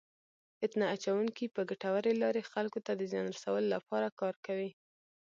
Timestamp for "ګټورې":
1.69-2.13